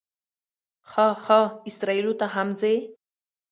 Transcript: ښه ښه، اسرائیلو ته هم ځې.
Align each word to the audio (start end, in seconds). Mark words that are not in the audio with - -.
ښه 0.89 1.07
ښه، 1.23 1.41
اسرائیلو 1.69 2.13
ته 2.19 2.25
هم 2.33 2.47
ځې. 2.61 2.75